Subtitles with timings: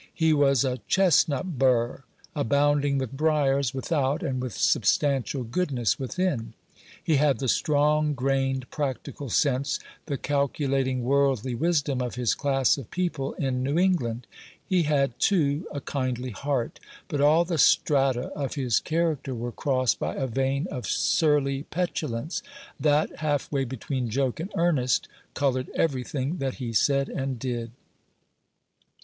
[0.11, 2.01] He was a chestnut burr,
[2.35, 6.53] abounding with briers without and with substantial goodness within.
[7.03, 9.77] He had the strong grained practical sense,
[10.07, 14.25] the calculating worldly wisdom of his class of people in New England;
[14.65, 19.99] he had, too, a kindly heart; but all the strata of his character were crossed
[19.99, 22.41] by a vein of surly petulance,
[22.79, 27.69] that, half way between joke and earnest, colored every thing that he said and did.